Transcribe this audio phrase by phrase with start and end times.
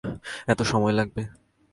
[0.47, 1.21] এতে সময় লাগবে।